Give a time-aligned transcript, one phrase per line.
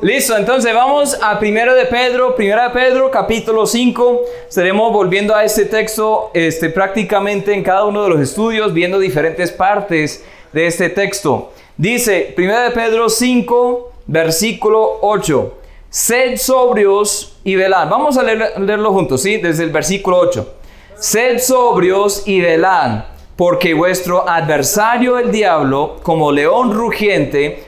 [0.00, 4.20] Listo, entonces vamos a primero de Pedro, primera de Pedro, capítulo 5.
[4.48, 9.50] Estaremos volviendo a este texto este, prácticamente en cada uno de los estudios, viendo diferentes
[9.50, 11.50] partes de este texto.
[11.76, 15.54] Dice, primera de Pedro 5, versículo 8.
[15.90, 17.88] Sed sobrios y velad.
[17.88, 19.38] Vamos a leerlo juntos, ¿sí?
[19.38, 20.54] Desde el versículo 8.
[20.96, 27.67] Sed sobrios y velad porque vuestro adversario el diablo, como león rugiente,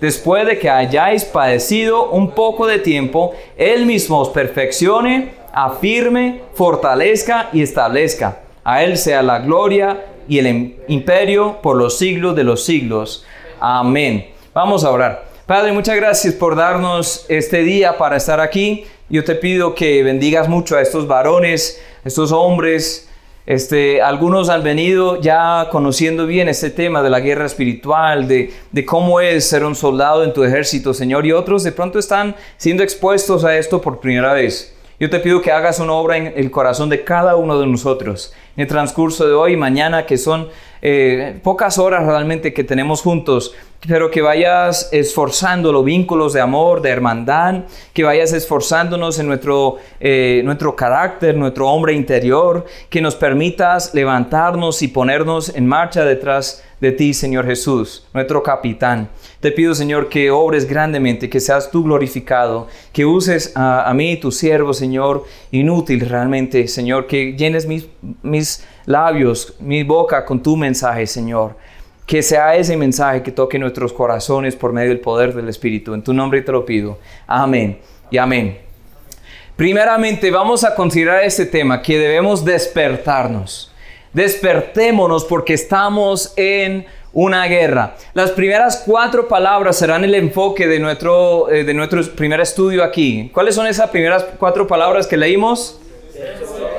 [0.00, 7.48] después de que hayáis padecido un poco de tiempo, Él mismo os perfeccione, afirme, fortalezca
[7.52, 8.40] y establezca.
[8.64, 13.24] A Él sea la gloria y el imperio por los siglos de los siglos.
[13.60, 14.28] Amén.
[14.52, 15.26] Vamos a orar.
[15.46, 18.84] Padre, muchas gracias por darnos este día para estar aquí.
[19.08, 23.08] Yo te pido que bendigas mucho a estos varones, estos hombres,
[23.46, 28.52] este, algunos han venido ya conociendo bien este tema de la guerra espiritual, de,
[28.84, 32.82] cómo es ser un soldado en tu ejército, Señor, y otros de pronto están siendo
[32.82, 34.74] expuestos a esto por primera vez.
[34.98, 38.32] Yo te pido que hagas una obra en el corazón de cada uno de nosotros
[38.56, 40.48] en el transcurso de hoy y mañana, que son
[40.82, 43.54] eh, pocas horas realmente que tenemos juntos,
[43.86, 49.76] pero que vayas esforzando los vínculos de amor, de hermandad, que vayas esforzándonos en nuestro,
[50.00, 56.62] eh, nuestro carácter, nuestro hombre interior, que nos permitas levantarnos y ponernos en marcha detrás
[56.80, 59.08] de ti, Señor Jesús, nuestro capitán.
[59.40, 64.30] Te pido, Señor, que obres grandemente, que seas tú glorificado, que uses a, mí, tu
[64.30, 67.86] siervo, Señor, inútil realmente, Señor, que llenes mis,
[68.22, 71.56] mis labios, mi boca con tu mensaje, Señor.
[72.06, 75.92] Que sea ese mensaje que toque nuestros corazones por medio del poder del Espíritu.
[75.92, 76.98] En tu nombre te lo pido.
[77.26, 77.78] Amén
[78.10, 78.58] y amén.
[79.56, 83.72] Primeramente vamos a considerar este tema, que debemos despertarnos.
[84.12, 87.96] Despertémonos porque estamos en una guerra.
[88.12, 93.30] Las primeras cuatro palabras serán el enfoque de nuestro, eh, de nuestro primer estudio aquí.
[93.32, 95.80] ¿Cuáles son esas primeras cuatro palabras que leímos?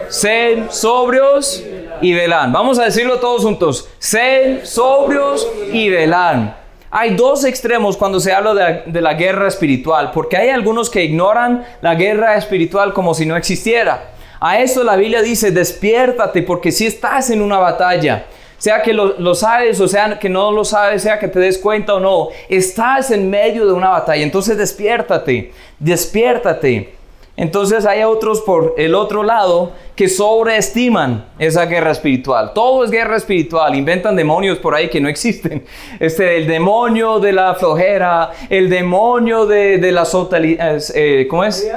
[0.09, 1.63] Sed sobrios
[2.02, 2.52] y velan.
[2.52, 3.90] Vamos a decirlo todos juntos.
[4.00, 6.56] Sed sobrios y velan.
[6.90, 11.03] Hay dos extremos cuando se habla de, de, la guerra espiritual, porque hay algunos que
[11.03, 14.12] ignoran la guerra espiritual como si no existiera.
[14.40, 18.25] A eso la Biblia dice, despiértate porque si estás en una batalla,
[18.57, 21.57] sea que lo, lo, sabes o sea que no lo sabes, sea que te des
[21.57, 26.97] cuenta o no, estás en medio de una batalla, entonces despiértate, despiértate.
[27.38, 32.52] Entonces hay otros por el otro lado que sobreestiman esa guerra espiritual.
[32.53, 33.75] Todo es guerra espiritual.
[33.75, 35.64] Inventan demonios por ahí que no existen.
[36.00, 41.68] Este, el demonio de la flojera, el demonio de, de la soltería, eh, ¿cómo es?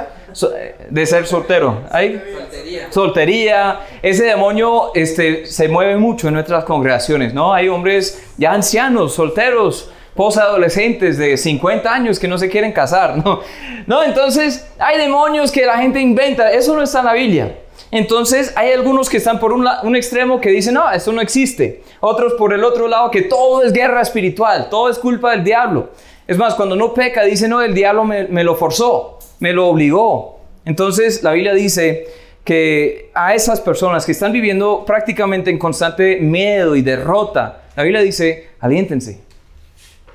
[0.89, 1.81] De ser soltero.
[1.91, 2.21] ¿Ahí?
[2.33, 2.91] Soltería.
[2.91, 3.79] Soltería.
[4.01, 7.53] Ese demonio este, se mueve mucho en nuestras congregaciones, ¿no?
[7.53, 13.41] Hay hombres ya ancianos, solteros posadolescentes de 50 años que no se quieren casar, ¿no?
[13.87, 17.57] No, entonces hay demonios que la gente inventa, eso no está en la Biblia.
[17.91, 21.83] Entonces hay algunos que están por un, extremo que dicen, no, eso no existe.
[21.99, 25.89] Otros por el otro lado que todo es guerra espiritual, todo es culpa del diablo.
[26.25, 29.67] Es más, cuando no peca, dice, no, el diablo me, me lo forzó, me lo
[29.67, 30.39] obligó.
[30.63, 32.07] Entonces la Biblia dice
[32.45, 38.01] que a esas personas que están viviendo prácticamente en constante miedo y derrota, la Biblia
[38.01, 39.19] dice, aliéntense,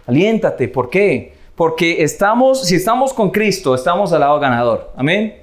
[0.06, 1.34] Aliéntate, ¿por qué?
[1.54, 4.92] Porque estamos, si estamos con Cristo, estamos al lado ganador.
[4.96, 5.36] Amén.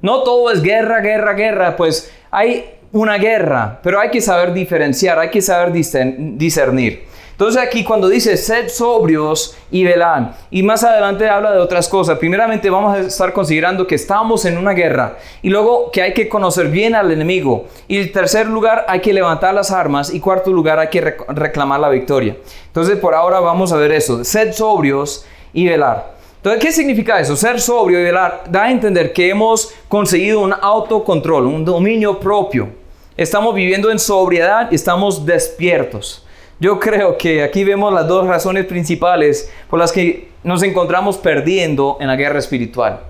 [0.00, 5.18] No todo es guerra, guerra, guerra, pues hay una guerra, pero hay que saber diferenciar,
[5.18, 7.04] hay que saber discernir.
[7.32, 12.18] Entonces aquí cuando dice sed sobrios y velan, y más adelante habla de otras cosas.
[12.18, 16.28] Primeramente vamos a estar considerando que estamos en una guerra y luego que hay que
[16.28, 17.66] conocer bien al enemigo.
[17.88, 21.80] Y en tercer lugar hay que levantar las armas y cuarto lugar hay que reclamar
[21.80, 22.36] la victoria.
[22.66, 26.12] Entonces por ahora vamos a ver eso, sed sobrios y velar.
[26.42, 27.36] Entonces, ¿qué significa eso?
[27.36, 32.68] Ser sobrio y velar da a entender que hemos conseguido un autocontrol, un dominio propio.
[33.16, 36.26] Estamos viviendo en sobriedad y estamos despiertos.
[36.62, 41.96] Yo creo que aquí vemos las dos razones principales por las que nos encontramos perdiendo
[41.98, 43.00] en la guerra espiritual.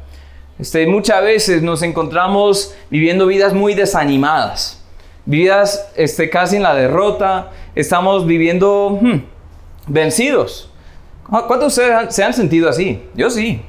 [0.58, 4.82] Este, muchas veces nos encontramos viviendo vidas muy desanimadas,
[5.26, 9.18] vidas este, casi en la derrota, estamos viviendo hmm,
[9.86, 10.70] vencidos.
[11.28, 13.02] ¿Cuántos se han sentido así?
[13.14, 13.60] Yo sí.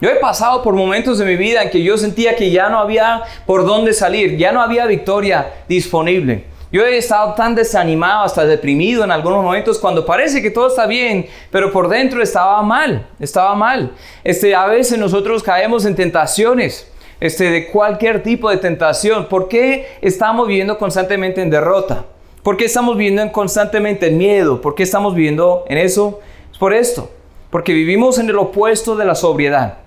[0.00, 2.80] Yo he pasado por momentos de mi vida en que yo sentía que ya no
[2.80, 6.50] había por dónde salir, ya no había victoria disponible.
[6.72, 10.86] Yo he estado tan desanimado, hasta deprimido en algunos momentos cuando parece que todo está
[10.86, 13.92] bien, pero por dentro estaba mal, estaba mal.
[14.24, 16.90] Este, a veces nosotros caemos en tentaciones,
[17.20, 19.28] este, de cualquier tipo de tentación.
[19.28, 22.06] ¿Por qué estamos viviendo constantemente en derrota?
[22.42, 24.62] ¿Por qué estamos viviendo constantemente en miedo?
[24.62, 26.20] ¿Por qué estamos viviendo en eso?
[26.50, 27.10] Es por esto,
[27.50, 29.80] porque vivimos en el opuesto de la sobriedad.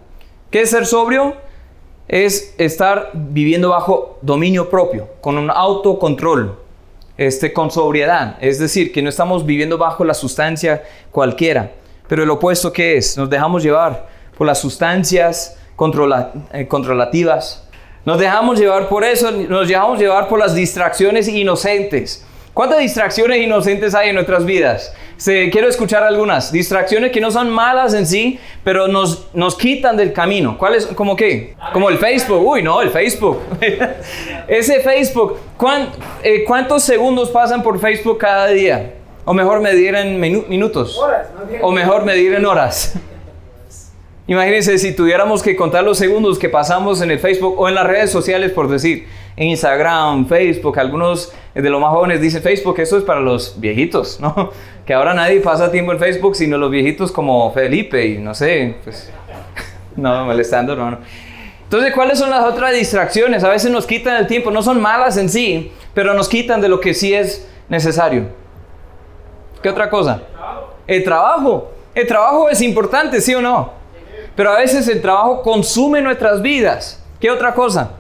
[0.52, 1.34] ¿Qué es ser sobrio?
[2.08, 6.65] Es estar viviendo bajo dominio propio, con un autocontrol,
[7.18, 8.38] este, con sobriedad.
[8.42, 11.72] Es decir, que no estamos viviendo bajo la sustancia cualquiera.
[12.08, 13.18] Pero el opuesto, ¿qué es?
[13.18, 14.08] Nos dejamos llevar
[14.38, 15.58] por las sustancias
[16.54, 17.68] eh, controlativas.
[18.06, 22.25] Nos dejamos llevar por eso, nos dejamos llevar por las distracciones inocentes.
[22.56, 24.94] ¿Cuántas distracciones inocentes hay en nuestras vidas?
[25.18, 26.54] Se, quiero escuchar algunas.
[26.54, 30.58] Distracciones que no son malas en sí, pero nos, nos quitan del camino.
[30.58, 30.86] ¿Cuáles?
[30.86, 31.54] ¿Cómo qué?
[31.74, 32.42] Como el Facebook.
[32.48, 33.42] Uy, no, el Facebook.
[34.48, 35.38] Ese Facebook.
[36.24, 38.94] Eh, ¿Cuántos segundos pasan por Facebook cada día?
[39.26, 40.98] O mejor medir en minutos.
[41.62, 42.94] O mejor medir en horas.
[44.28, 47.86] Imagínense si tuviéramos que contar los segundos que pasamos en el Facebook o en las
[47.86, 52.98] redes sociales, por decir, en Instagram, Facebook, algunos de los más jóvenes dicen Facebook, eso
[52.98, 54.52] es para los viejitos, ¿no?
[54.86, 58.76] Que ahora nadie pasa tiempo en Facebook, sino los viejitos como Felipe y no sé,
[58.84, 59.12] pues,
[59.96, 61.00] no, molestando, no, no.
[61.64, 63.44] Entonces, ¿cuáles son las otras distracciones?
[63.44, 66.70] A veces nos quitan el tiempo, no son malas en sí, pero nos quitan de
[66.70, 68.28] lo que sí es necesario.
[69.64, 70.22] ¿Qué otra cosa?
[70.86, 71.72] El trabajo.
[71.96, 73.72] El trabajo es importante, ¿sí o no?
[74.36, 77.02] Pero a veces el trabajo consume nuestras vidas.
[77.20, 77.94] ¿Qué otra cosa?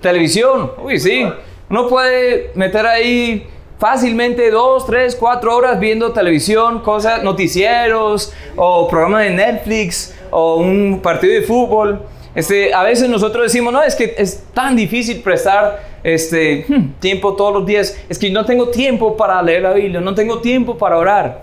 [0.00, 0.72] Televisión.
[0.82, 1.26] Uy, sí.
[1.68, 3.46] Uno puede meter ahí
[3.78, 11.00] fácilmente dos, tres, cuatro horas viendo televisión, cosas, noticieros o programas de Netflix o un
[11.02, 12.02] partido de fútbol.
[12.34, 17.34] Este, a veces nosotros decimos, no, es que es tan difícil prestar este, hmm, tiempo
[17.34, 17.98] todos los días.
[18.08, 21.42] Es que no tengo tiempo para leer la Biblia, no tengo tiempo para orar.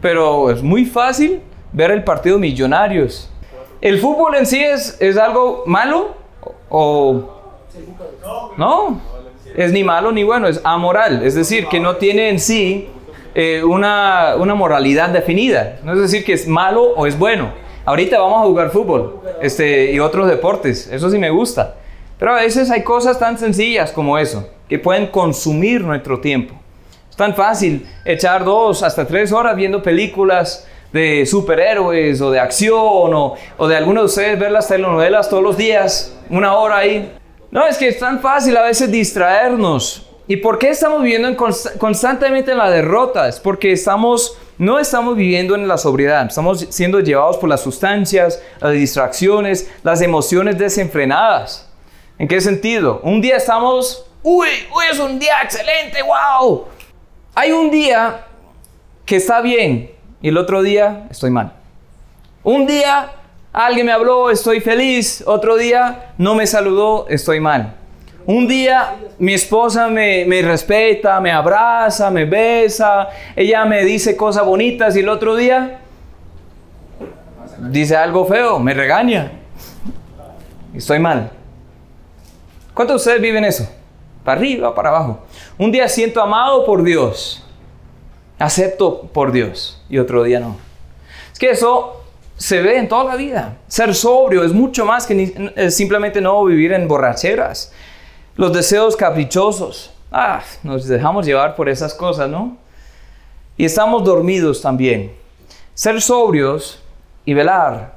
[0.00, 1.40] Pero es muy fácil
[1.72, 3.30] ver el partido Millonarios.
[3.80, 6.14] ¿El fútbol en sí es, es algo malo?
[6.68, 7.35] ¿O
[8.56, 9.00] no?
[9.54, 11.24] Es ni malo ni bueno, es amoral.
[11.24, 12.88] Es decir, que no tiene en sí
[13.34, 15.78] eh, una, una, moralidad definida.
[15.82, 17.52] No es decir que es malo o es bueno.
[17.84, 20.88] Ahorita vamos a jugar fútbol este, y otros deportes.
[20.88, 21.76] Eso sí me gusta.
[22.18, 26.54] Pero a veces hay cosas tan sencillas como eso, que pueden consumir nuestro tiempo.
[27.10, 32.74] Es tan fácil echar dos hasta tres horas viendo películas de superhéroes o de acción
[33.14, 37.12] o, o de algunos de ustedes ver las telenovelas todos los días, una hora ahí.
[37.56, 40.06] No, es que es tan fácil a veces distraernos.
[40.28, 41.34] ¿Y por qué estamos viviendo
[41.78, 43.28] constantemente en la derrota?
[43.28, 48.42] Es porque estamos, no estamos viviendo en la sobriedad, estamos siendo llevados por las sustancias,
[48.60, 51.66] las distracciones, las emociones desenfrenadas.
[52.18, 53.00] ¿En qué sentido?
[53.02, 56.66] Un día estamos, uy, uy, es un día excelente, wow.
[57.34, 58.26] Hay un día
[59.06, 61.54] que está bien, y el otro día estoy mal.
[62.42, 63.12] Un día
[63.64, 67.74] alguien me habló, estoy feliz, otro día no me saludó, estoy mal.
[68.26, 74.96] Un día mi esposa me, respeta, me abraza, me besa, ella me dice cosas bonitas
[74.96, 75.78] y el otro día
[77.58, 79.32] dice algo feo, me regaña.
[80.74, 81.30] Estoy mal.
[82.74, 83.68] ¿Cuántos de ustedes viven eso?
[84.24, 85.24] Para arriba, para abajo.
[85.56, 87.42] Un día siento amado por Dios
[88.38, 90.56] acepto por Dios y otro día no.
[91.32, 92.02] Es que eso
[92.36, 93.56] se ve en toda la vida.
[93.66, 97.72] Ser sobrio es mucho más que simplemente no vivir en borracheras.
[98.36, 99.92] Los deseos caprichosos.
[100.12, 102.56] Ah, nos dejamos llevar por esas cosas, ¿no?
[103.56, 105.12] Y estamos dormidos también.
[105.74, 106.82] Ser sobrios
[107.24, 107.96] y velar.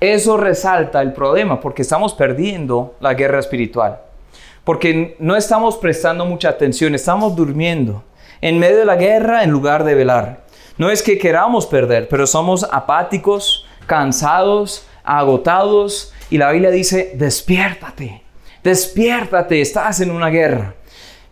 [0.00, 4.00] Eso resalta el problema porque estamos perdiendo la guerra espiritual.
[4.64, 8.04] Porque no estamos prestando mucha atención, estamos durmiendo
[8.40, 10.47] en medio de la guerra en lugar de velar.
[10.78, 18.22] No es que queramos perder, pero somos apáticos, cansados, agotados y la Biblia dice, despiértate,
[18.62, 20.74] despiértate, estás en una guerra.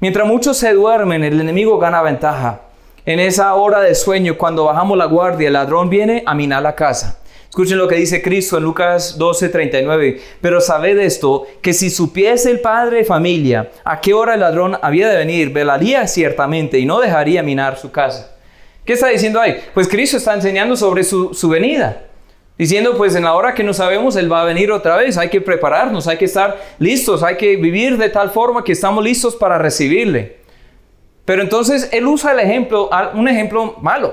[0.00, 2.62] Mientras muchos se duermen, el enemigo gana ventaja.
[3.04, 6.74] En esa hora de sueño, cuando bajamos la guardia, el ladrón viene a minar la
[6.74, 7.20] casa.
[7.48, 10.20] Escuchen lo que dice Cristo en Lucas 12:39.
[10.40, 14.76] Pero sabed esto, que si supiese el padre de familia a qué hora el ladrón
[14.82, 18.36] había de venir, velaría ciertamente y no dejaría minar su casa.
[18.87, 19.61] ¿Qué está diciendo ahí?
[19.75, 22.05] Pues Cristo está enseñando sobre su, su venida.
[22.57, 25.19] Diciendo, pues en la hora que no sabemos, Él va a venir otra vez.
[25.19, 29.05] Hay que prepararnos, hay que estar listos, hay que vivir de tal forma que estamos
[29.05, 30.38] listos para recibirle.
[31.25, 34.09] Pero entonces Él usa el ejemplo, un ejemplo malo.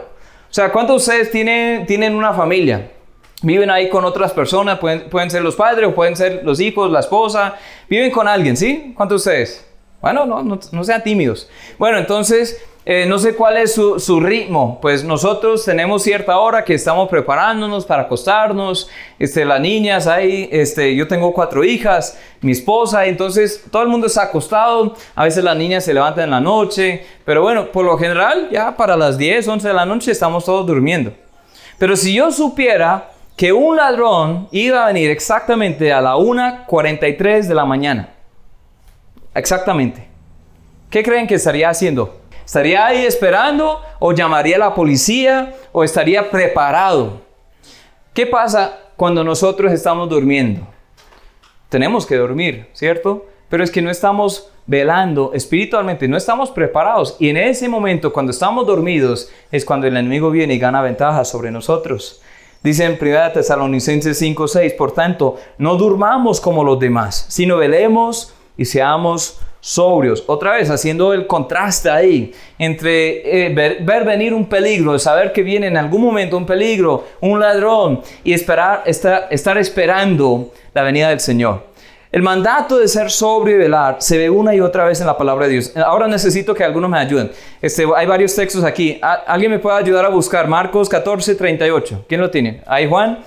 [0.50, 2.92] O sea, ¿cuántos de ustedes tienen, tienen una familia?
[3.44, 6.92] Viven ahí con otras personas, pueden, pueden ser los padres o pueden ser los hijos,
[6.92, 7.56] la esposa.
[7.88, 8.94] Viven con alguien, ¿sí?
[8.96, 9.68] ¿Cuántos de ustedes?
[10.02, 11.50] Bueno, no, no, no sean tímidos.
[11.78, 16.74] Bueno, entonces eh, no sé cuál es su, ritmo, pues nosotros tenemos cierta hora que
[16.74, 23.06] estamos preparándonos para acostarnos, este, las niñas ahí, este, yo tengo cuatro hijas, mi esposa,
[23.06, 27.06] entonces todo el mundo está acostado, a veces las niñas se levantan en la noche,
[27.24, 30.68] pero bueno, por lo general ya para las 10, 11 de la noche estamos todos
[30.68, 31.14] durmiendo.
[31.78, 37.56] Pero si yo supiera que un ladrón iba a venir exactamente a la 1.43 de
[37.56, 38.10] la mañana,
[39.34, 40.06] exactamente,
[40.90, 42.23] ¿qué creen que estaría haciendo?
[42.46, 47.22] ¿Estaría ahí esperando o llamaría la policía o estaría preparado?
[48.14, 50.68] ¿Qué pasa cuando nosotros estamos durmiendo?
[51.70, 53.26] Tenemos que dormir, ¿cierto?
[53.50, 57.16] Pero es que no estamos velando espiritualmente, no estamos preparados.
[57.20, 61.26] Y en ese momento, cuando estamos dormidos, es cuando el enemigo viene y gana ventaja
[61.26, 62.22] sobre nosotros.
[62.62, 68.34] Dice en 1 Tesalonicenses 5, 6, por tanto, no durmamos como los demás, sino velemos
[68.58, 70.26] y seamos sobrios.
[70.28, 75.68] Otra vez haciendo el contraste ahí entre eh, ver, venir un peligro, saber que viene
[75.68, 81.22] en algún momento un peligro, un ladrón y esperar, estar, estar esperando la venida del
[81.22, 81.64] Señor.
[82.12, 85.18] El mandato de ser sobrio y velar se ve una y otra vez en la
[85.18, 85.72] palabra de Dios.
[85.78, 87.32] Ahora necesito que algunos me ayuden.
[87.62, 89.00] Este, hay varios textos aquí.
[89.02, 90.46] ¿Alguien me puede ayudar a buscar?
[90.50, 92.06] Marcos 14, 38.
[92.10, 92.62] ¿Quién lo tiene?
[92.68, 93.20] Ahí Juan.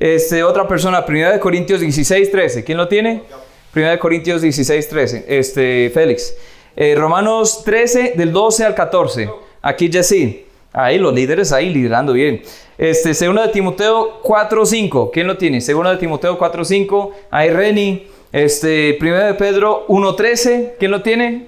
[0.00, 2.64] Este, otra persona, 1 Corintios 16, 13.
[2.64, 3.22] ¿Quién lo tiene?
[3.74, 5.24] 1 Corintios 16, 13.
[5.28, 6.34] Este, Félix.
[6.76, 9.30] Eh, Romanos 13, del 12 al 14.
[9.62, 10.46] Aquí sí.
[10.72, 12.42] Ahí los líderes ahí liderando bien.
[12.76, 15.10] Este, segundo de Timoteo 4, 5.
[15.12, 15.60] ¿Quién lo tiene?
[15.60, 17.12] Segundo de Timoteo 4, 5.
[17.30, 18.06] Ahí Reni.
[18.32, 20.74] Este, primero de Pedro 1, 13.
[20.78, 21.46] ¿Quién lo tiene?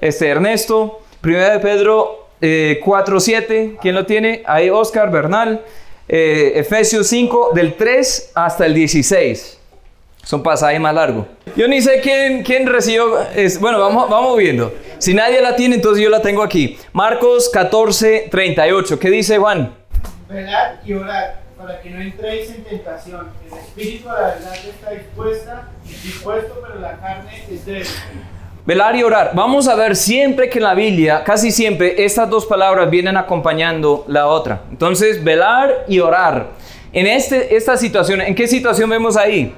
[0.00, 1.00] Este, Ernesto.
[1.20, 3.76] Primero de Pedro eh, 4, 7.
[3.80, 4.42] ¿Quién lo tiene?
[4.46, 5.64] Ahí Oscar Bernal.
[6.08, 9.58] Eh, Efesios 5, del 3 hasta el 16.
[10.24, 11.26] Son pasajes más largos.
[11.56, 13.20] Yo ni sé quién, quién recibió.
[13.34, 14.74] Es, bueno, vamos, vamos viendo.
[14.98, 16.78] Si nadie la tiene, entonces yo la tengo aquí.
[16.92, 18.98] Marcos 14, 38.
[18.98, 19.74] ¿Qué dice Juan?
[20.28, 23.28] Velad y orad para que no entréis en tentación.
[23.46, 27.86] El espíritu a la verdad está dispuesta, dispuesto, pero la carne es débil.
[28.66, 29.32] Velar y orar.
[29.34, 34.04] Vamos a ver siempre que en la Biblia, casi siempre, estas dos palabras vienen acompañando
[34.08, 34.62] la otra.
[34.70, 36.48] Entonces, velar y orar.
[36.92, 39.54] En este, esta situación, ¿en qué situación vemos ahí?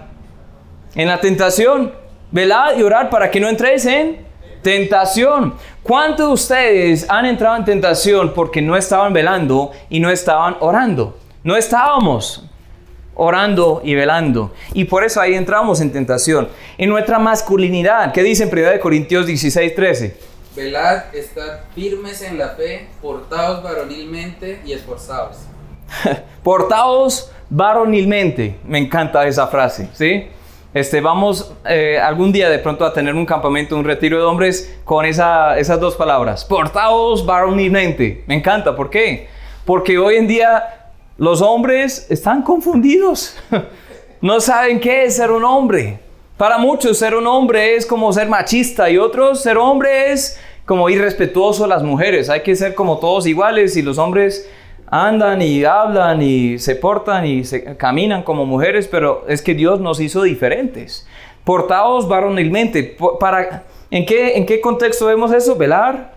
[0.96, 1.92] En la tentación.
[2.32, 4.26] Velad y orar para que no entréis en
[4.62, 5.54] tentación.
[5.82, 11.16] ¿Cuántos de ustedes han entrado en tentación porque no estaban velando y no estaban orando?
[11.44, 12.42] No estábamos
[13.14, 14.52] orando y velando.
[14.74, 16.48] Y por eso ahí entramos en tentación.
[16.76, 20.16] En nuestra masculinidad, ¿qué dice en 1 Corintios 16, 13?
[20.56, 25.36] Velad, estad firmes en la fe, portaos varonilmente y esforzados.
[26.42, 28.58] portaos varonilmente.
[28.64, 30.28] Me encanta esa frase, ¿sí?
[30.74, 34.78] Este, vamos eh, algún día de pronto a tener un campamento, un retiro de hombres
[34.84, 36.44] con esas dos palabras.
[36.44, 38.24] Portaos varonilmente.
[38.26, 38.76] Me encanta.
[38.76, 39.28] ¿Por qué?
[39.64, 43.36] Porque hoy en día los hombres están confundidos.
[44.20, 45.98] no saben qué es ser un hombre.
[46.36, 50.90] Para muchos ser un hombre es como ser machista y otros ser hombre es como
[50.90, 52.28] irrespetuoso a las mujeres.
[52.28, 54.46] Hay que ser como todos iguales y los hombres
[54.86, 59.80] andan y hablan y se portan y se caminan como mujeres, pero es que Dios
[59.80, 61.06] nos hizo diferentes.
[61.44, 62.96] Portados varonilmente.
[63.20, 65.56] Para, ¿en, qué, ¿En qué contexto vemos eso?
[65.56, 66.14] Velar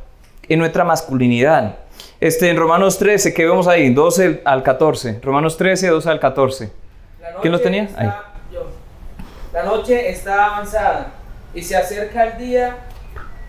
[0.48, 1.78] en nuestra masculinidad.
[2.20, 5.20] Este, en Romanos 13, que vemos ahí, 12 al 14.
[5.22, 6.72] Romanos 13, 12 al 14.
[7.42, 7.90] ¿Quién lo tenía?
[7.96, 8.10] ahí.
[9.54, 11.12] La noche está avanzada
[11.54, 12.78] y se acerca el día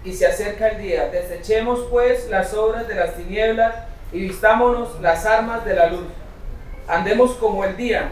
[0.04, 1.08] y se acerca el día.
[1.08, 3.74] Desechemos pues las obras de las tinieblas
[4.12, 6.06] y vistámonos las armas de la luz.
[6.88, 8.10] Andemos como el día,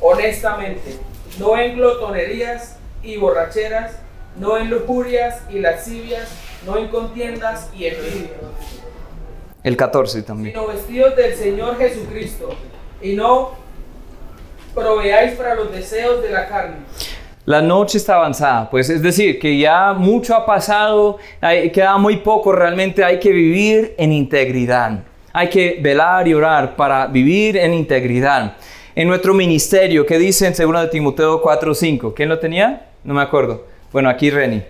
[0.00, 0.98] honestamente,
[1.38, 3.98] no en glotonerías y borracheras,
[4.38, 6.30] no en lujurias y lascivias,
[6.64, 8.30] no en contiendas y envidias.
[9.62, 10.54] El 14 también.
[10.54, 12.50] Sino vestidos del Señor Jesucristo
[13.00, 13.52] y no
[14.74, 16.76] proveáis para los deseos de la carne.
[17.44, 22.52] La noche está avanzada, pues es decir, que ya mucho ha pasado, queda muy poco,
[22.52, 25.00] realmente hay que vivir en integridad.
[25.32, 28.56] Hay que velar y orar para vivir en integridad.
[28.94, 32.12] En nuestro ministerio, ¿qué dice en 2 de Timoteo 4:5?
[32.14, 32.90] ¿Quién lo tenía?
[33.04, 33.64] No me acuerdo.
[33.90, 34.62] Bueno, aquí Reni.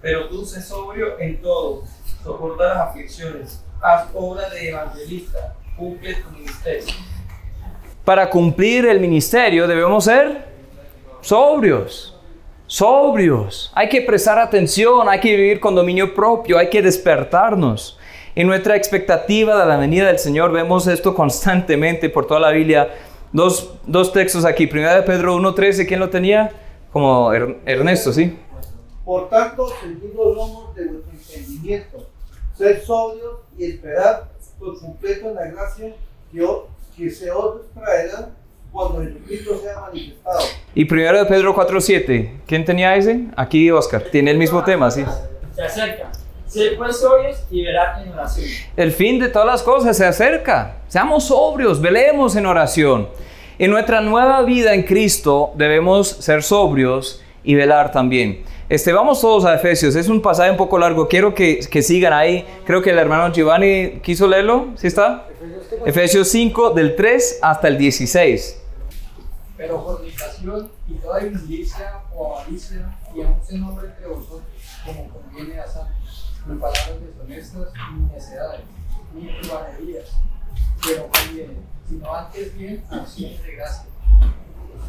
[0.00, 1.84] Pero tú sé sobrio en todo,
[2.22, 6.94] soporta las aflicciones, haz obra de evangelista, cumple tu ministerio.
[8.04, 10.44] Para cumplir el ministerio debemos ser
[11.20, 12.16] sobrios,
[12.66, 13.70] sobrios.
[13.74, 17.98] Hay que prestar atención, hay que vivir con dominio propio, hay que despertarnos.
[18.34, 22.88] En nuestra expectativa de la venida del Señor vemos esto constantemente por toda la Biblia.
[23.32, 24.66] Dos, dos textos aquí.
[24.66, 26.50] Primera de Pedro 1.13, ¿quién lo tenía?
[26.92, 28.36] Como Er- Ernesto, ¿sí?
[29.04, 32.06] Por tanto, ceñid los lomos de vuestro entendimiento,
[32.56, 34.20] sed sobrios y esperad
[34.58, 35.92] por completo en la gracia
[36.32, 36.46] que,
[36.96, 38.30] que se os traerá
[38.70, 40.40] cuando Jesucristo sea manifestado.
[40.74, 43.26] Y primero de Pedro 4.7, ¿quién tenía ese?
[43.36, 44.02] Aquí Oscar.
[44.12, 45.04] Tiene el mismo tema, ¿sí?
[45.56, 46.09] Se acerca.
[46.50, 48.46] Sed pues sobrios y verán en oración.
[48.76, 50.78] El fin de todas las cosas se acerca.
[50.88, 53.08] Seamos sobrios, velemos en oración.
[53.56, 58.42] En nuestra nueva vida en Cristo debemos ser sobrios y velar también.
[58.68, 59.94] Este, vamos todos a Efesios.
[59.94, 61.06] Es un pasaje un poco largo.
[61.06, 62.44] Quiero que, que sigan ahí.
[62.64, 64.70] Creo que el hermano Giovanni quiso leerlo.
[64.74, 65.28] ¿Sí está?
[65.86, 68.60] Efesios 5 del 3 hasta el 16.
[69.56, 74.42] Pero fornicación y toda inmundicia o avaricia, y aun se nombre entre vosotros,
[74.84, 75.99] como conviene a santos,
[76.50, 78.60] ni palabras deshonestas, ni necedades,
[79.14, 80.08] ni truhanerías,
[80.84, 81.54] pero conviene,
[81.88, 83.84] sino antes bien acción de gracia.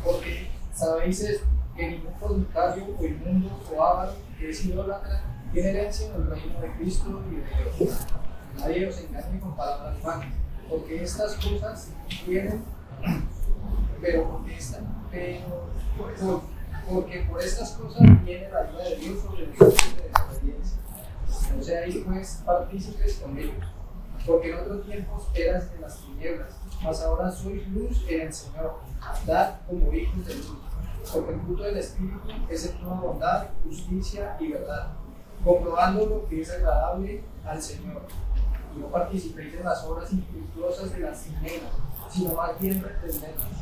[0.04, 6.08] Porque sabéis esto, que ningún fornicario o inmundo o avaro que es idólatra tiene herencia
[6.08, 7.98] en el reino de Cristo y de Dios.
[8.58, 10.28] Nadie os engañe con palabras vanas,
[10.70, 11.90] porque estas cosas
[12.26, 12.64] tienen
[14.02, 14.80] pero porque, esta,
[15.12, 15.68] pero,
[16.20, 16.42] por-
[16.90, 20.21] porque por estas cosas viene la ayuda de Dios sobre nosotros de desobediencia.
[21.92, 23.66] Seáis pues partícipes con ellos,
[24.26, 28.80] porque en otros tiempos eras de las tinieblas, mas ahora sois luz en el Señor.
[29.02, 30.58] Andad como hijos de luz,
[31.12, 32.20] porque el fruto del Espíritu
[32.50, 34.94] es en toda bondad, justicia y verdad,
[35.44, 38.04] comprobando lo que es agradable al Señor.
[38.76, 41.72] Y no participéis en las obras infructuosas de las tinieblas,
[42.10, 43.62] sino más bien reprendedlas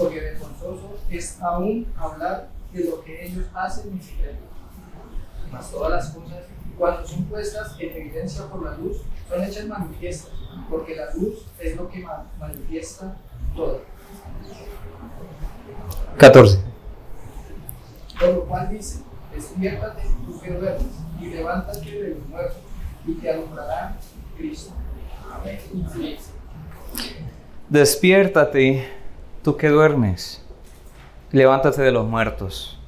[0.00, 4.38] porque vergonzoso es aún hablar de lo que ellos hacen en secreto.
[5.52, 6.44] Mas todas las cosas,
[6.80, 10.30] cuando son puestas en evidencia por la luz, son hechas manifiestas,
[10.70, 13.16] porque la luz es lo que ma- manifiesta
[13.54, 13.82] todo.
[16.16, 16.58] 14.
[18.18, 19.00] Por lo cual dice,
[19.34, 20.86] despiértate tú que duermes,
[21.20, 22.56] y levántate de los muertos,
[23.06, 23.96] y te alumbrará
[24.38, 24.72] Cristo.
[25.32, 25.58] Amén.
[25.94, 26.16] Amén.
[27.68, 28.88] Despiértate,
[29.42, 30.42] tú que duermes.
[31.30, 32.78] Levántate de los muertos.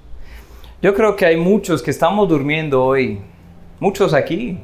[0.81, 3.22] Yo creo que hay muchos que estamos durmiendo hoy.
[3.83, 4.61] Muchos aquí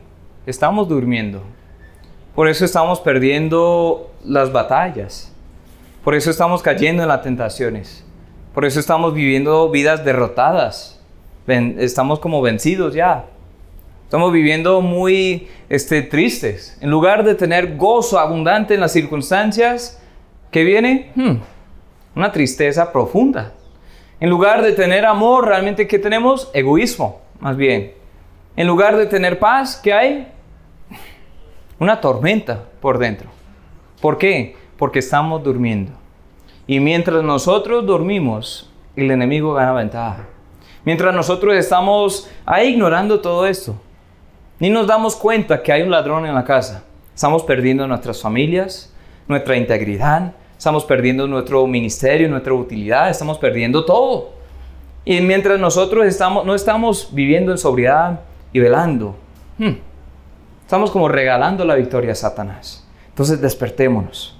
[0.46, 1.42] estamos durmiendo.
[2.36, 5.34] Por eso estamos perdiendo las batallas.
[6.04, 8.04] Por eso estamos cayendo en las tentaciones.
[8.54, 11.02] Por eso estamos viviendo vidas derrotadas.
[11.48, 13.24] Estamos como vencidos ya.
[14.04, 16.78] Estamos viviendo muy este, tristes.
[16.80, 20.00] En lugar de tener gozo abundante en las circunstancias,
[20.52, 21.10] ¿qué viene?
[21.16, 21.38] Hmm,
[22.14, 23.52] una tristeza profunda.
[24.20, 26.52] En lugar de tener amor, realmente ¿qué tenemos?
[26.54, 27.97] Egoísmo, más bien.
[28.58, 30.26] En lugar de tener paz, ¿qué hay?
[31.78, 33.28] Una tormenta por dentro.
[34.00, 34.56] ¿Por qué?
[34.76, 35.92] Porque estamos durmiendo.
[36.66, 40.26] Y mientras nosotros dormimos, el enemigo gana ventaja.
[40.84, 43.76] Mientras nosotros estamos ahí ignorando todo esto,
[44.58, 46.82] ni nos damos cuenta que hay un ladrón en la casa.
[47.14, 48.92] Estamos perdiendo nuestras familias,
[49.28, 54.32] nuestra integridad, estamos perdiendo nuestro ministerio, nuestra utilidad, estamos perdiendo todo.
[55.04, 59.16] Y mientras nosotros estamos, no estamos viviendo en sobriedad y velando,
[59.58, 59.72] hmm,
[60.62, 62.86] estamos como regalando la victoria a Satanás.
[63.10, 64.36] Entonces despertémonos.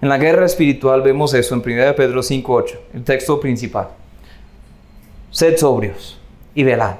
[0.00, 3.88] En la guerra espiritual vemos eso en 1 Pedro 5.8, el texto principal.
[5.30, 6.20] Sed sobrios
[6.54, 6.96] y velad.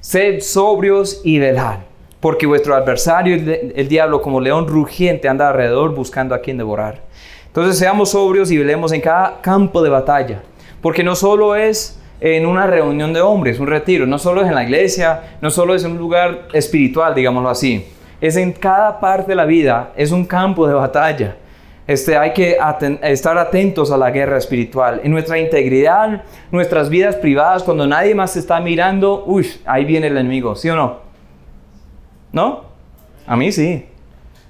[0.00, 1.78] Sed sobrios y velad.
[2.20, 7.00] Porque vuestro adversario, el, el diablo, como león rugiente, anda alrededor buscando a quien devorar.
[7.46, 10.42] Entonces seamos sobrios y velemos en cada campo de batalla.
[10.80, 14.54] Porque no solo es en una reunión de hombres, un retiro, no solo es en
[14.54, 17.84] la iglesia, no solo es un lugar espiritual, digámoslo así.
[18.20, 21.36] Es en cada parte de la vida, es un campo de batalla.
[21.84, 22.56] Este, hay que
[23.02, 25.00] estar atentos a la guerra espiritual.
[25.02, 30.16] En nuestra integridad, nuestras vidas privadas, cuando nadie más está mirando, uy, ahí viene el
[30.16, 31.00] enemigo, ¿sí o no?
[32.30, 32.66] ¿No?
[33.26, 33.84] A mí sí.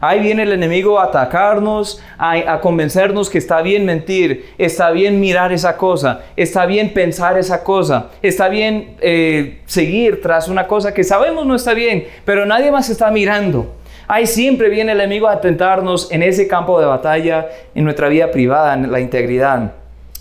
[0.05, 5.53] Ahí viene el enemigo a atacarnos, a, convencernos que está bien mentir, está bien mirar
[5.53, 11.05] esa cosa, está bien pensar esa cosa, está bien eh, seguir tras una cosa que
[11.05, 13.77] sabemos no está bien, pero nadie más está mirando.
[14.09, 18.29] Ahí siempre viene el enemigo a tentarnos en ese campo de batalla, en nuestra vida
[18.33, 19.73] privada, en la integridad,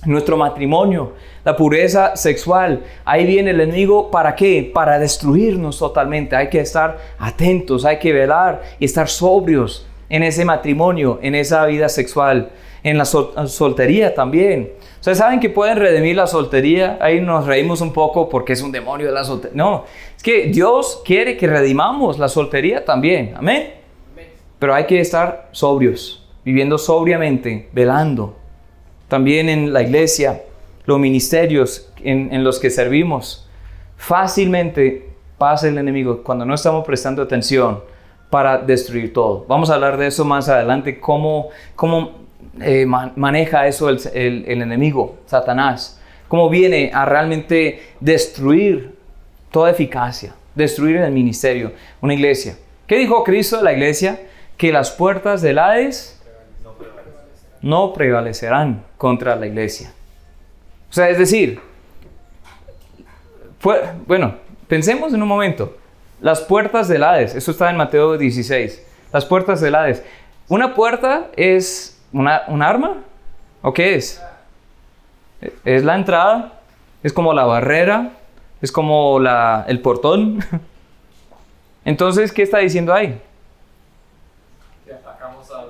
[0.05, 2.83] nuestro matrimonio, la pureza sexual.
[3.05, 4.69] Ahí viene el enemigo, ¿para qué?
[4.73, 6.35] Para destruirnos totalmente.
[6.35, 11.65] Hay que estar atentos, hay que velar y estar sobrios en ese matrimonio, en esa
[11.65, 12.49] vida sexual,
[12.83, 14.71] en la sol- soltería también.
[14.95, 16.97] Ustedes saben que pueden redimir la soltería.
[16.99, 19.55] Ahí nos reímos un poco porque es un demonio de la soltería.
[19.55, 19.85] No,
[20.17, 23.33] es que Dios quiere que redimamos la soltería también.
[23.37, 23.75] Amén.
[24.59, 28.40] Pero hay que estar sobrios, viviendo sobriamente, velando
[29.11, 30.41] también en la iglesia,
[30.85, 33.45] los ministerios en, los que servimos.
[33.97, 37.81] Fácilmente pasa el enemigo cuando no estamos prestando atención
[38.29, 39.43] para destruir todo.
[39.49, 42.11] Vamos a hablar de eso más adelante, cómo, cómo
[42.61, 48.95] eh, man- maneja eso el, el- el enemigo, Satanás, cómo viene a realmente destruir
[49.51, 52.55] toda eficacia, destruir el ministerio, una iglesia.
[52.87, 54.21] ¿Qué dijo Cristo de la iglesia?
[54.55, 56.20] Que las puertas del Hades
[57.61, 59.91] no prevalecerán contra la iglesia.
[60.89, 61.61] O sea, es decir,
[64.07, 64.35] bueno,
[64.67, 65.77] pensemos en un momento.
[66.19, 68.85] Las puertas del Hades, eso está en Mateo 16.
[69.11, 70.03] Las puertas del Hades.
[70.47, 72.97] ¿Una puerta es una, un arma?
[73.61, 74.21] ¿O qué es?
[75.65, 76.59] ¿Es la entrada?
[77.03, 78.11] ¿Es como la barrera?
[78.61, 80.39] ¿Es como la, el portón?
[81.85, 83.19] Entonces, ¿qué está diciendo ahí?
[84.85, 85.61] Que atacamos a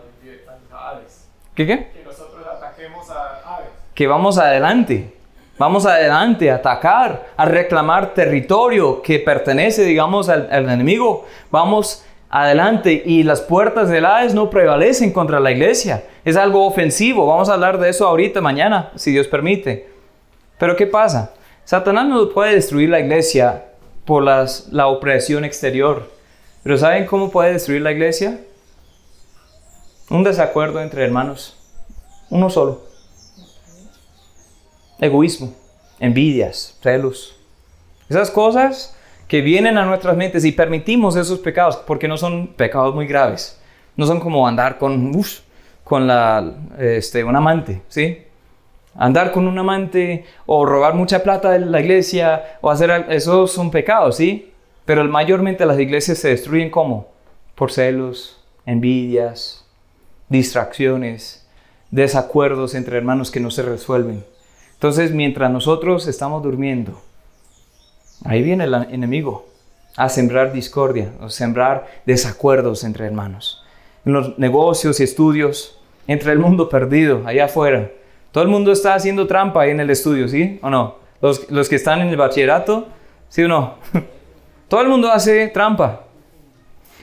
[0.76, 1.28] a Hades.
[1.56, 1.92] ¿Qué qué?
[1.94, 3.68] Que nosotros ataquemos a Hades.
[3.94, 5.14] que vamos adelante.
[5.58, 11.26] Vamos adelante a atacar, a reclamar territorio que pertenece, digamos, al, al enemigo.
[11.52, 16.04] Vamos adelante y las puertas del Hades no prevalecen contra la iglesia.
[16.26, 17.28] Es algo ofensivo.
[17.28, 19.88] Vamos a hablar de eso ahorita, mañana, si Dios permite.
[20.58, 21.34] Pero ¿qué pasa?
[21.64, 23.66] Satanás no puede destruir la iglesia
[24.06, 26.10] por las- la opresión exterior.
[26.64, 28.40] Pero ¿saben cómo puede destruir la iglesia?
[30.12, 31.58] Un desacuerdo entre hermanos.
[32.30, 32.92] Uno solo
[35.02, 35.54] egoísmo,
[36.00, 37.36] envidias, celos.
[38.08, 38.96] Esas cosas
[39.28, 43.60] que vienen a nuestras mentes y permitimos esos pecados porque no son pecados muy graves.
[43.98, 45.40] No son como andar con, uf,
[45.84, 48.20] con la, este, un amante, ¿sí?
[48.94, 53.72] Andar con un amante o robar mucha plata de la iglesia o hacer esos son
[53.72, 54.52] pecados, ¿sí?
[54.86, 57.08] Pero mayormente las iglesias se destruyen como
[57.56, 59.61] por celos, envidias,
[60.32, 61.46] distracciones,
[61.92, 64.24] desacuerdos entre hermanos que no se resuelven.
[64.74, 67.00] Entonces, mientras nosotros estamos durmiendo,
[68.26, 69.46] ahí viene el enemigo
[69.98, 73.64] a sembrar discordia, a sembrar desacuerdos entre hermanos.
[74.06, 77.92] En los negocios y estudios, entre el mundo perdido, allá afuera.
[78.32, 80.96] Todo el mundo está haciendo trampa ahí en el estudio, ¿sí o no?
[81.22, 82.88] Los, los que están en el bachillerato,
[83.30, 83.76] ¿sí o no?
[84.70, 86.06] Todo el mundo hace trampa.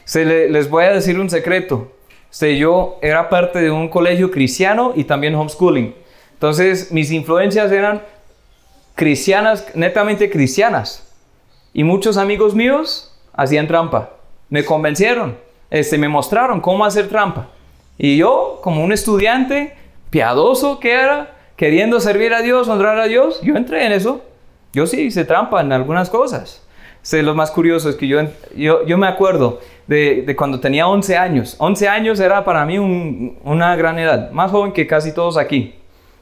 [0.05, 1.93] Se le- les voy a decir un secreto.
[2.31, 5.95] Este, yo era parte de un colegio cristiano y también homeschooling.
[6.35, 8.03] Entonces, mis influencias eran
[8.95, 11.05] cristianas, netamente cristianas.
[11.73, 14.11] Y muchos amigos míos hacían trampa.
[14.49, 15.39] Me convencieron,
[15.71, 17.49] este, me mostraron cómo hacer trampa.
[17.97, 19.77] Y yo, como un estudiante
[20.11, 24.23] piadoso que era, queriendo servir a Dios, honrar a Dios, yo entré en eso.
[24.73, 26.63] Yo sí hice trampa en algunas cosas.
[27.03, 28.21] Sé, lo más curioso es que yo,
[28.55, 31.57] yo, yo me acuerdo de, de cuando tenía 11 años.
[31.59, 35.75] 11 años era para mí un- una gran edad, más joven que casi todos aquí.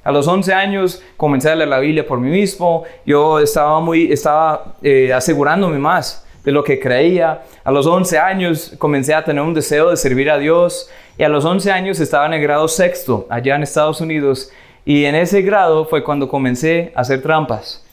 [0.04, 2.84] A los 11 años comencé a leer la Biblia por mí mismo.
[3.04, 7.42] Yo estaba muy, estaba eh, asegurándome más de lo que creía.
[7.64, 10.88] A los 11 años comencé a tener un deseo de servir a Dios.
[11.18, 14.52] Y a los 11 años estaba en el grado sexto, allá en Estados Unidos.
[14.84, 17.84] Y en ese grado fue cuando comencé a hacer trampas.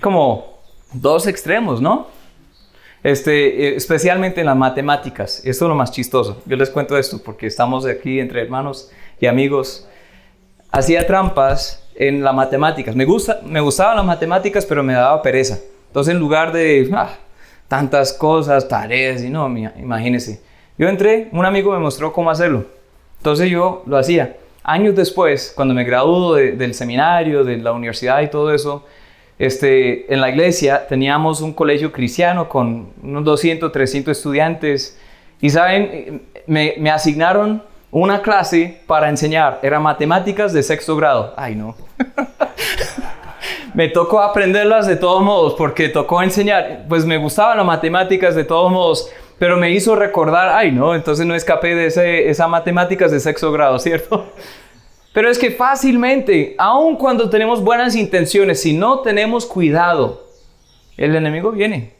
[0.00, 0.60] Como
[0.94, 2.06] dos extremos, ¿no?
[3.02, 5.38] Este, eh, especialmente en las matemáticas.
[5.44, 6.42] Esto es lo más chistoso.
[6.46, 9.86] Yo les cuento esto porque estamos aquí entre hermanos y amigos
[10.70, 12.94] hacía trampas en las matemáticas.
[12.94, 15.58] Me, gusta, me gustaban las matemáticas, pero me daba pereza.
[15.88, 17.10] Entonces, en lugar de ah,
[17.68, 20.40] tantas cosas, tareas, y no, imagínense.
[20.78, 22.64] Yo entré, un amigo me mostró cómo hacerlo.
[23.18, 24.36] Entonces yo lo hacía.
[24.62, 28.86] Años después, cuando me graduó de- del seminario, de la universidad y todo eso,
[29.40, 34.98] este, en la iglesia teníamos un colegio cristiano con unos 200, 300 estudiantes.
[35.40, 39.58] Y saben, me, me asignaron una clase para enseñar.
[39.62, 41.32] Era matemáticas de sexto grado.
[41.38, 41.74] Ay, no.
[43.74, 46.84] me tocó aprenderlas de todos modos porque tocó enseñar.
[46.86, 51.24] Pues me gustaban las matemáticas de todos modos, pero me hizo recordar, ay, no, entonces
[51.24, 54.26] no escapé de ese, esa matemáticas de sexto grado, ¿cierto?
[55.12, 60.28] Pero es que fácilmente, aun cuando tenemos buenas intenciones, si no tenemos cuidado,
[60.96, 61.94] el enemigo viene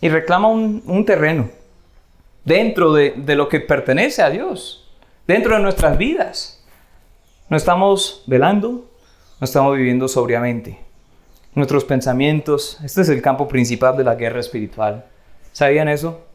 [0.00, 1.50] y reclama un, un terreno
[2.44, 4.90] dentro de, de lo que pertenece a Dios,
[5.26, 6.64] dentro de nuestras vidas.
[7.48, 8.90] No estamos velando,
[9.40, 10.78] no estamos viviendo sobriamente.
[11.54, 15.06] Nuestros pensamientos, este es el campo principal de la guerra espiritual.
[15.52, 16.27] ¿Sabían eso?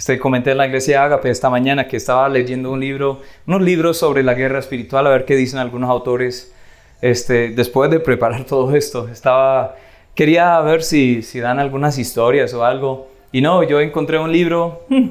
[0.00, 3.98] Este, comenté en la iglesia Ágape esta mañana que estaba leyendo un libro, unos libros
[3.98, 6.54] sobre la guerra espiritual, a ver qué dicen algunos autores.
[7.02, 9.76] Este, después de preparar todo esto, estaba,
[10.14, 13.08] quería ver si, si dan algunas historias o algo.
[13.30, 15.08] Y no, yo encontré un libro, hmm,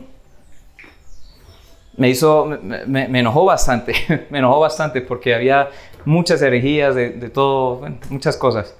[1.98, 2.48] me hizo,
[2.88, 3.94] me, enojó bastante,
[4.32, 5.70] me enojó bastante porque había
[6.04, 8.76] muchas herejías de, de todo, muchas cosas.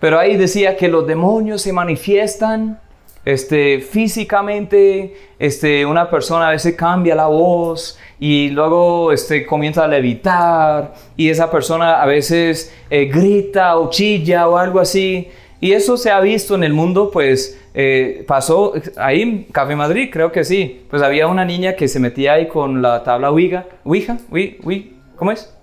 [0.00, 2.80] Pero ahí decía que los demonios se manifiestan
[3.24, 9.88] este, físicamente, este, una persona a veces cambia la voz y luego este, comienza a
[9.88, 15.28] levitar y esa persona a veces eh, grita o chilla o algo así.
[15.60, 20.08] Y eso se ha visto en el mundo, pues eh, pasó ahí en Café Madrid,
[20.12, 20.84] creo que sí.
[20.90, 23.66] Pues había una niña que se metía ahí con la tabla Ouija.
[23.84, 24.18] ¿Ouija?
[24.30, 24.88] Ouija?
[25.16, 25.54] ¿Cómo es?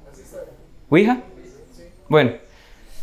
[0.90, 1.20] ¿Ouija?
[2.08, 2.32] Bueno,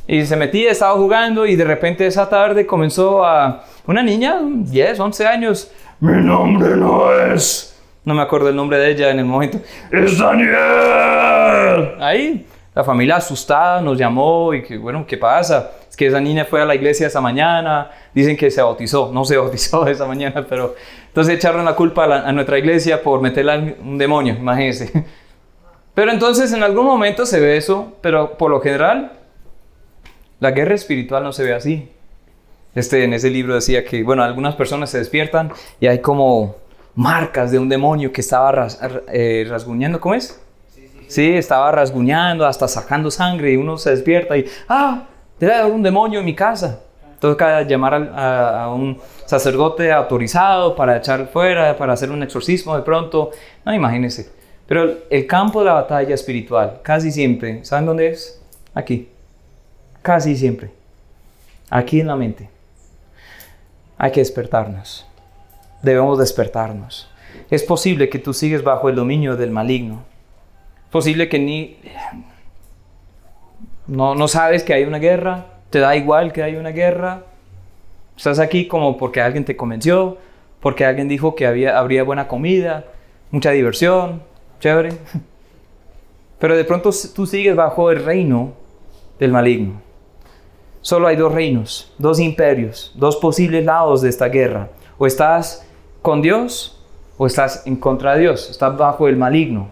[0.09, 3.65] y se metía, estaba jugando y de repente esa tarde comenzó a...
[3.87, 5.71] Una niña, 10, 11 años.
[6.01, 7.73] Mi nombre no es...
[8.05, 9.59] No me acuerdo el nombre de ella en el momento.
[9.91, 11.95] Es Daniel.
[12.01, 15.73] Ahí, la familia asustada nos llamó y que, bueno, ¿qué pasa?
[15.89, 17.91] Es que esa niña fue a la iglesia esa mañana.
[18.15, 19.11] Dicen que se bautizó.
[19.13, 20.75] No se bautizó esa mañana, pero...
[21.09, 25.05] Entonces echaron la culpa a, la- a nuestra iglesia por meterla en un demonio, imagínense.
[25.95, 29.13] Pero entonces en algún momento se ve eso, pero por lo general
[30.41, 31.89] la guerra espiritual no se ve así.
[32.77, 36.55] Este, en ese libro decía que, bueno, algunas personas se despiertan y hay como
[36.95, 38.79] marcas de un demonio que estaba ras-
[39.13, 40.41] eh, rasguñando, ¿cómo es?
[41.09, 45.05] Sí, estaba rasguñando, hasta sacando sangre y uno se despierta y, ah,
[45.41, 46.81] debe haber un demonio en mi casa.
[47.21, 52.77] Toca llamar al- a, a un sacerdote autorizado para echar fuera, para hacer un exorcismo
[52.77, 53.31] de pronto.
[53.65, 54.31] No, imagínense.
[54.67, 58.43] Pero el campo de la batalla espiritual, casi siempre, ¿saben dónde es?
[58.75, 59.09] Aquí.
[60.03, 60.71] Casi siempre.
[61.71, 62.49] Aquí en la mente.
[63.99, 65.07] Hay que despertarnos.
[65.83, 67.09] Debemos despertarnos.
[67.51, 70.03] Es posible que tú sigues bajo el dominio del maligno.
[70.85, 71.77] Es posible que ni...
[73.87, 75.47] No, no sabes que hay una guerra.
[75.71, 77.23] Te da igual que hay una guerra.
[78.17, 80.19] Estás aquí como porque alguien te convenció.
[80.61, 82.85] Porque alguien dijo que había, habría buena comida.
[83.31, 84.23] Mucha diversión.
[84.61, 84.91] Chévere.
[86.39, 88.53] Pero de pronto tú sigues bajo el reino
[89.19, 89.86] del maligno.
[90.87, 94.69] Solo hay dos reinos, dos imperios, dos posibles lados de esta guerra.
[94.99, 95.67] O estás
[96.01, 96.81] con Dios
[97.17, 99.69] o estás en contra de Dios, estás bajo el maligno.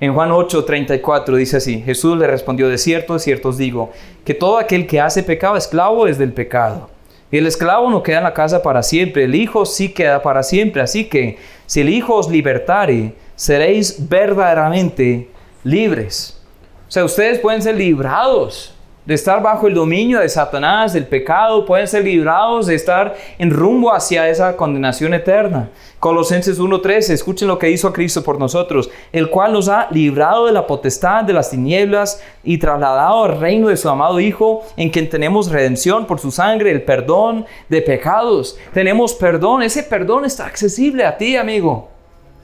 [0.00, 3.92] En Juan 8:34 dice así, Jesús le respondió, de cierto, de cierto os digo,
[4.24, 6.90] que todo aquel que hace pecado, esclavo es del pecado.
[7.30, 10.42] Y el esclavo no queda en la casa para siempre, el Hijo sí queda para
[10.42, 10.82] siempre.
[10.82, 15.30] Así que si el Hijo os libertare, seréis verdaderamente
[15.62, 16.42] libres.
[16.88, 21.64] O sea, ustedes pueden ser librados de estar bajo el dominio de Satanás, del pecado,
[21.64, 25.70] pueden ser librados de estar en rumbo hacia esa condenación eterna.
[25.98, 30.52] Colosenses 1:13, escuchen lo que hizo Cristo por nosotros, el cual nos ha librado de
[30.52, 35.08] la potestad de las tinieblas y trasladado al reino de su amado Hijo, en quien
[35.08, 38.58] tenemos redención por su sangre, el perdón de pecados.
[38.72, 41.99] Tenemos perdón, ese perdón está accesible a ti, amigo.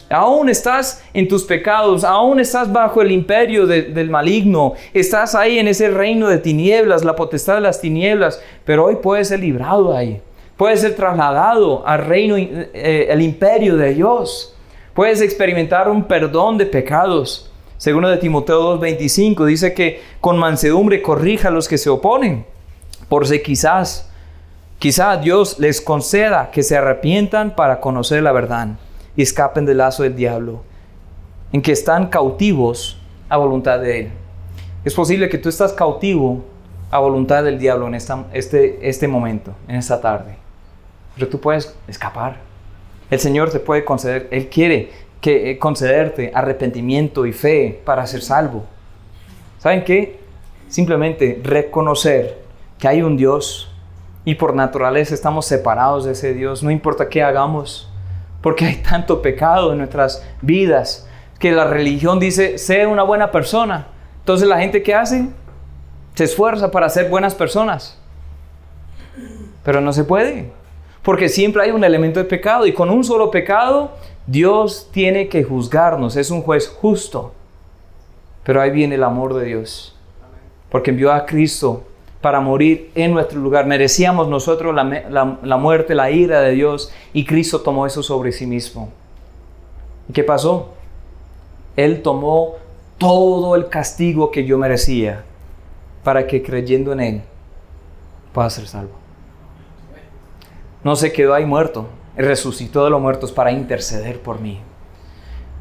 [0.09, 5.59] Aún estás en tus pecados, aún estás bajo el imperio de- del maligno, estás ahí
[5.59, 9.97] en ese reino de tinieblas, la potestad de las tinieblas, pero hoy puedes ser librado
[9.97, 10.21] ahí,
[10.57, 14.55] puedes ser trasladado al reino, eh, el imperio de Dios,
[14.95, 17.51] puedes experimentar un perdón de pecados.
[17.77, 22.47] Segundo de Timoteo 2:25 dice que con mansedumbre corrija a los que se oponen,
[23.09, 24.09] por si quizás,
[24.79, 28.69] quizás Dios les conceda que se arrepientan para conocer la verdad
[29.17, 30.63] y escapen del lazo del diablo,
[31.53, 32.99] en que están cautivos
[33.29, 34.11] a voluntad de Él.
[34.85, 36.45] Es posible que tú estás cautivo
[36.91, 40.37] a voluntad del diablo en esta- este, este momento, en esta tarde,
[41.15, 42.37] pero tú puedes escapar.
[43.11, 48.23] El Señor te puede conceder, Él quiere que, eh, concederte arrepentimiento y fe para ser
[48.23, 48.65] salvo.
[49.59, 50.21] ¿Saben qué?
[50.69, 52.39] Simplemente reconocer
[52.79, 53.73] que hay un Dios
[54.25, 57.89] y por naturaleza estamos separados de ese Dios, no importa qué hagamos,
[58.47, 61.09] porque hay tanto pecado en nuestras vidas
[61.41, 63.89] que la religión dice, sé una buena persona.
[64.21, 65.27] Entonces la gente que hace
[66.15, 67.99] se esfuerza para ser buenas personas,
[69.65, 70.53] pero no se puede,
[71.03, 73.97] porque siempre hay un elemento de pecado y con un solo pecado
[74.29, 77.33] Dios tiene que juzgarnos, es un juez justo.
[78.45, 79.97] Pero ahí viene el amor de Dios,
[80.71, 81.83] porque envió a Cristo
[82.27, 83.67] para morir en nuestro lugar.
[83.67, 88.89] Merecíamos nosotros la, muerte, la ira de Dios, y Cristo tomó eso sobre sí mismo.
[90.09, 90.71] ¿Y qué pasó?
[91.77, 92.57] Él tomó
[92.99, 95.23] todo el castigo que yo merecía
[96.03, 97.23] para que creyendo en Él
[98.33, 98.97] pueda ser salvo.
[100.83, 101.87] No se quedó ahí muerto,
[102.17, 104.59] resucitó de los muertos para interceder por mí.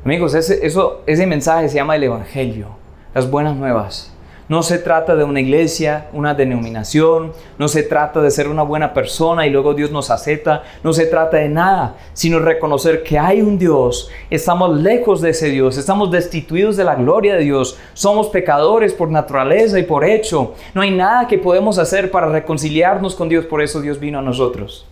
[0.04, 2.70] Amigos, ese mensaje se llama el Evangelio,
[3.14, 4.15] las buenas nuevas.
[4.48, 8.94] No se trata de una iglesia, una denominación, no se trata de ser una buena
[8.94, 13.42] persona y luego Dios nos acepta, no se trata de nada, sino reconocer que hay
[13.42, 18.28] un Dios, estamos lejos de ese Dios, estamos destituidos de la gloria de Dios, somos
[18.28, 23.30] pecadores por naturaleza y por hecho, no hay nada que podemos hacer para reconciliarnos con
[23.30, 24.86] Dios, por eso Dios vino a nosotros.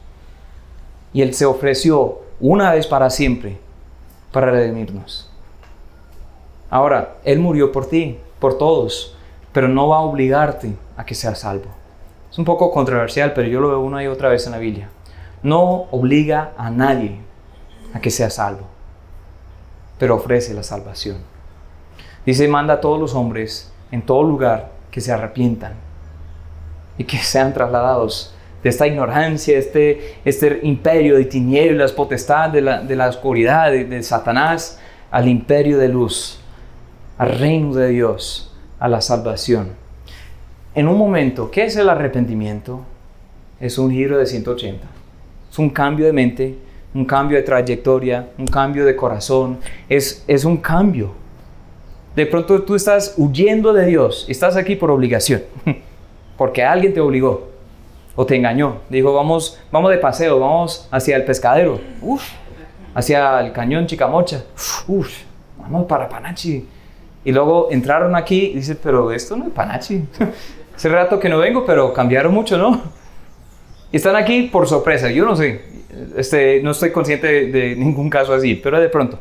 [1.14, 3.60] Y Él se ofreció una vez para siempre
[4.32, 5.30] para redimirnos.
[6.72, 9.16] Ahora, Él murió por ti, por todos
[9.54, 11.70] pero no va a obligarte a que seas salvo.
[12.30, 14.90] Es un poco controversial, pero yo lo veo una y otra vez en la Biblia.
[15.44, 17.20] No obliga a nadie
[17.94, 18.66] a que sea salvo,
[20.00, 21.18] pero ofrece la salvación.
[22.26, 25.74] Dice, manda a todos los hombres en todo lugar que se arrepientan
[26.98, 32.82] y que sean trasladados de esta ignorancia, este, este imperio de tinieblas, potestad de la,
[32.82, 34.80] de la oscuridad, de, de Satanás,
[35.12, 36.40] al imperio de luz,
[37.18, 38.53] al reino de Dios
[38.84, 39.70] a la salvación.
[40.76, 42.82] En un momento, ¿qué es el arrepentimiento?
[43.62, 44.86] Es un giro de 180.
[45.50, 46.58] Es un cambio de mente,
[46.94, 49.60] un cambio de trayectoria, un cambio de corazón.
[49.88, 51.14] Es, es un cambio.
[52.14, 55.44] De pronto tú estás huyendo de Dios, estás aquí por obligación,
[56.38, 57.52] porque alguien te obligó
[58.18, 58.80] o te engañó.
[58.90, 62.22] Dijo, vamos, vamos de paseo, vamos hacia el pescadero, uf,
[62.94, 64.44] hacia el cañón Chicamocha,
[64.88, 65.20] uf,
[65.58, 66.68] vamos para Panachi.
[67.26, 70.04] Y luego entraron aquí y dicen, pero esto no es Panachi.
[70.76, 72.82] Hace rato que no vengo, pero cambiaron mucho, ¿no?
[73.92, 75.62] Y están aquí por sorpresa, yo no sé.
[76.18, 79.20] Este, no estoy consciente de, ningún caso así, pero de pronto.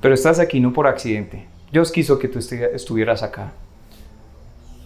[0.00, 1.46] Pero estás aquí no por accidente.
[1.70, 3.52] Dios quiso que tú estuvieras acá.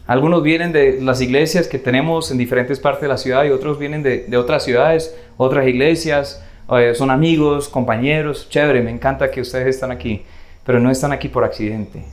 [0.07, 3.79] Algunos vienen de las iglesias que tenemos en diferentes partes de la ciudad y otros
[3.79, 8.49] vienen de, de otras ciudades, otras iglesias, eh, son amigos, compañeros.
[8.51, 10.25] Chévere, me encanta que ustedes están aquí
[10.69, 12.05] pero no están aquí por accidente.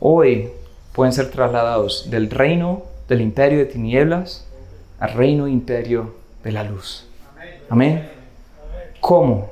[0.00, 0.48] Hoy
[0.94, 4.48] pueden ser trasladados del reino del imperio de tinieblas
[4.98, 7.06] al reino imperio de la luz.
[7.68, 8.08] Amén.
[9.00, 9.50] ¿Cómo?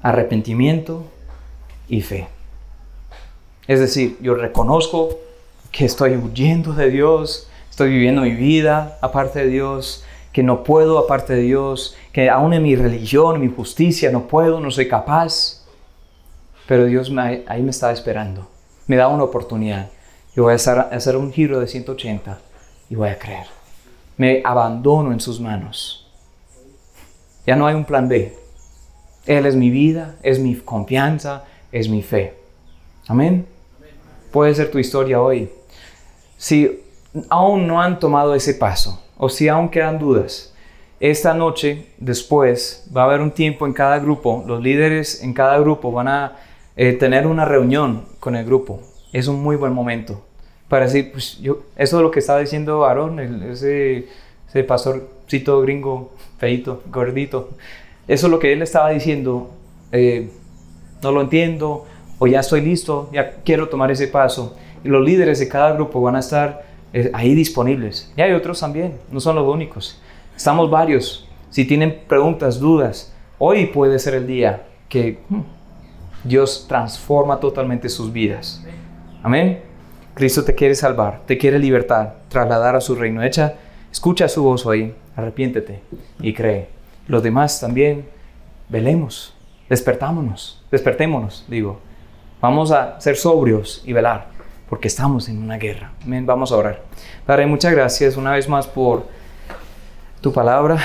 [0.00, 1.06] Arrepentimiento
[1.88, 2.28] y fe.
[3.66, 5.18] Es decir, yo reconozco
[5.72, 11.00] que estoy huyendo de Dios, estoy viviendo mi vida aparte de Dios, que no puedo
[11.00, 14.86] aparte de Dios, que aún en mi religión, en mi justicia, no puedo, no soy
[14.86, 15.57] capaz.
[16.68, 18.46] Pero Dios me, ahí me estaba esperando.
[18.86, 19.88] Me da una oportunidad.
[20.36, 22.38] Yo voy a hacer, hacer un giro de 180
[22.90, 23.46] y voy a creer.
[24.18, 26.06] Me abandono en sus manos.
[27.46, 28.36] Ya no hay un plan B.
[29.24, 32.34] Él es mi vida, es mi confianza, es mi fe.
[33.06, 33.46] Amén.
[34.30, 35.50] Puede ser tu historia hoy.
[36.36, 36.82] Si
[37.30, 40.52] aún no han tomado ese paso o si aún quedan dudas,
[41.00, 44.44] esta noche, después, va a haber un tiempo en cada grupo.
[44.46, 46.36] Los líderes en cada grupo van a
[46.78, 48.80] eh, tener una reunión con el grupo
[49.12, 50.24] es un muy buen momento
[50.68, 54.06] para decir, pues yo, eso es lo que estaba diciendo Aarón, ese,
[54.48, 57.50] ese pastorcito gringo, feito, gordito,
[58.06, 59.50] eso es lo que él estaba diciendo,
[59.92, 60.30] eh,
[61.02, 61.84] no lo entiendo,
[62.18, 64.56] o ya estoy listo, ya quiero tomar ese paso.
[64.84, 68.12] Y los líderes de cada grupo van a estar eh, ahí disponibles.
[68.16, 70.00] Y hay otros también, no son los únicos.
[70.36, 71.28] Estamos varios.
[71.50, 75.40] Si tienen preguntas, dudas, hoy puede ser el día que hmm,
[76.24, 78.64] Dios transforma totalmente sus vidas.
[79.22, 79.62] Amén.
[80.14, 83.22] Cristo te quiere salvar, te quiere libertar, trasladar a su reino.
[83.22, 83.54] Echa,
[83.92, 85.80] escucha su voz hoy, arrepiéntete
[86.20, 86.68] y cree.
[87.06, 88.08] Los demás también,
[88.68, 89.34] velemos,
[89.68, 91.80] despertámonos, despertémonos, digo.
[92.40, 94.28] Vamos a ser sobrios y velar,
[94.68, 95.92] porque estamos en una guerra.
[96.04, 96.26] Amén.
[96.26, 96.82] Vamos a orar.
[97.24, 99.06] Padre, muchas gracias una vez más por
[100.20, 100.78] tu palabra,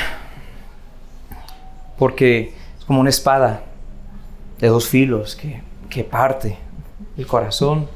[1.97, 3.63] porque es como una espada
[4.59, 6.57] de dos filos que, que parte
[7.17, 7.87] el corazón,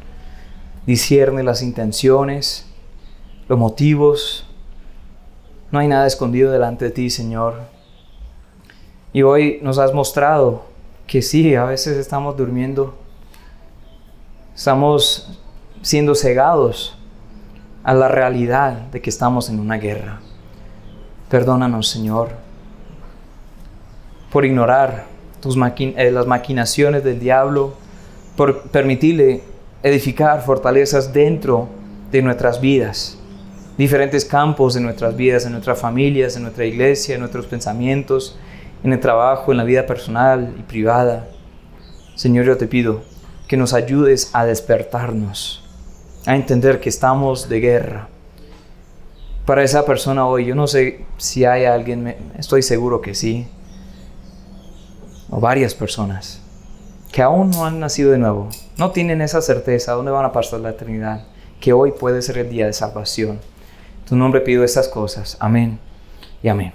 [0.86, 2.65] discierne las intenciones,
[3.48, 4.46] los motivos.
[5.72, 7.62] No hay nada escondido delante de ti, Señor.
[9.13, 10.65] Y hoy nos has mostrado
[11.08, 12.96] que sí, a veces estamos durmiendo,
[14.56, 15.39] estamos
[15.82, 16.98] siendo cegados
[17.84, 20.20] a la realidad de que estamos en una guerra.
[21.30, 22.32] Perdónanos, Señor,
[24.32, 25.06] por ignorar
[25.43, 27.73] eh, las maquinaciones del diablo,
[28.36, 29.41] por permitirle
[29.84, 31.68] edificar fortalezas dentro
[32.11, 33.18] de nuestras vidas,
[33.78, 38.38] diferentes campos de nuestras vidas, en nuestras familias, en nuestra iglesia, en nuestros pensamientos,
[38.84, 41.28] en el trabajo, en la vida personal y privada.
[42.16, 43.01] Señor, yo te pido
[43.47, 45.64] que nos ayudes a despertarnos,
[46.26, 48.09] a entender que estamos de guerra.
[49.45, 53.47] Para esa persona hoy, yo no sé si hay alguien, estoy seguro que sí,
[55.30, 56.41] o varias personas
[57.11, 60.59] que aún no han nacido de nuevo, no tienen esa certeza dónde van a pasar
[60.59, 61.23] la eternidad
[61.59, 63.39] que hoy puede ser el día de salvación.
[64.07, 65.38] Tu nombre pido estas cosas.
[65.39, 65.80] Amén
[66.43, 66.73] y amén.